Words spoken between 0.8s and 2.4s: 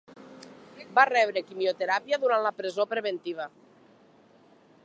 Va rebre quimioteràpia